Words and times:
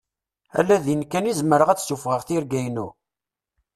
Ala 0.59 0.77
din 0.85 1.01
kan 1.11 1.29
i 1.31 1.33
zemreɣ 1.39 1.69
ad 1.69 1.79
ssufɣaɣ 1.81 2.21
tirga-ynu? 2.27 2.87